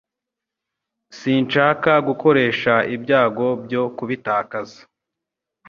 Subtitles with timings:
[1.17, 4.79] Sinshaka gukoresha ibyago byo kubitakaza